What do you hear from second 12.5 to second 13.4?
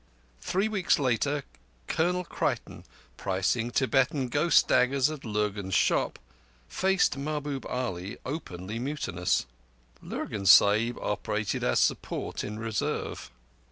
reserve.